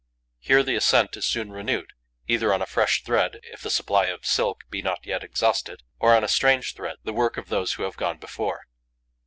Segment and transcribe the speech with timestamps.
[0.39, 1.93] Here, the ascent is soon renewed,
[2.27, 6.15] either on a fresh thread, if the supply of silk be not yet exhausted, or
[6.15, 8.65] on a strange thread, the work, of those who have gone before.